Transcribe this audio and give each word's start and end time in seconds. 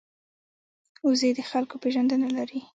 وزې 1.07 1.29
د 1.37 1.39
خلکو 1.49 1.75
پېژندنه 1.83 2.27
لري 2.37 2.59